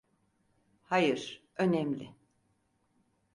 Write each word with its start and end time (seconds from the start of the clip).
Hayır, 0.83 1.43
önemli. 1.55 2.15